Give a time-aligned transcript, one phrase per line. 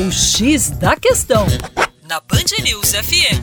[0.00, 1.44] O X da Questão,
[2.08, 3.42] na Band News FM.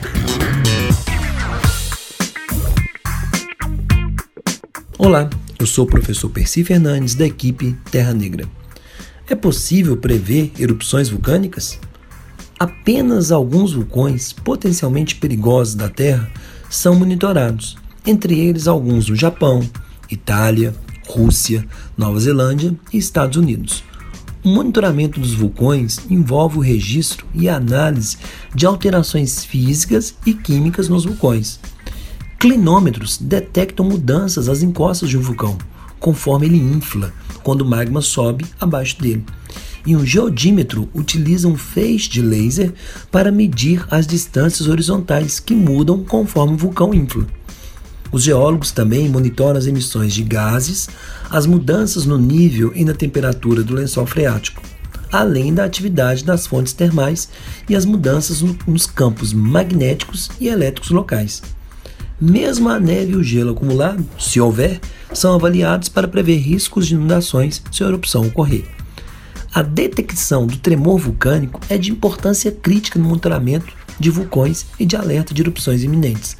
[4.96, 8.48] Olá, eu sou o professor Percy Fernandes, da equipe Terra Negra.
[9.28, 11.78] É possível prever erupções vulcânicas?
[12.58, 16.30] Apenas alguns vulcões potencialmente perigosos da Terra
[16.70, 17.76] são monitorados,
[18.06, 19.60] entre eles alguns do Japão,
[20.10, 20.74] Itália,
[21.06, 21.68] Rússia,
[21.98, 23.84] Nova Zelândia e Estados Unidos.
[24.46, 28.16] O monitoramento dos vulcões envolve o registro e análise
[28.54, 31.58] de alterações físicas e químicas nos vulcões.
[32.38, 35.58] Clinômetros detectam mudanças às encostas de um vulcão,
[35.98, 39.24] conforme ele infla, quando o magma sobe abaixo dele.
[39.84, 42.72] E um geodímetro utiliza um feixe de laser
[43.10, 47.26] para medir as distâncias horizontais que mudam conforme o vulcão infla.
[48.12, 50.88] Os geólogos também monitoram as emissões de gases,
[51.30, 54.62] as mudanças no nível e na temperatura do lençol freático,
[55.10, 57.28] além da atividade das fontes termais
[57.68, 61.42] e as mudanças no, nos campos magnéticos e elétricos locais.
[62.20, 64.80] Mesmo a neve e o gelo acumulado, se houver,
[65.12, 68.64] são avaliados para prever riscos de inundações se a erupção ocorrer.
[69.52, 74.96] A detecção do tremor vulcânico é de importância crítica no monitoramento de vulcões e de
[74.96, 76.36] alerta de erupções iminentes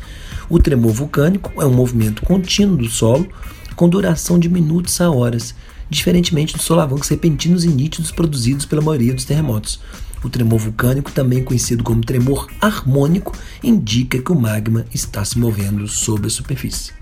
[0.49, 3.29] o tremor vulcânico é um movimento contínuo do solo
[3.75, 5.55] com duração de minutos a horas,
[5.91, 9.81] diferentemente dos solavancos repentinos e nítidos produzidos pela maioria dos terremotos.
[10.25, 15.87] O tremor vulcânico, também conhecido como tremor harmônico, indica que o magma está se movendo
[15.87, 16.93] sobre a superfície.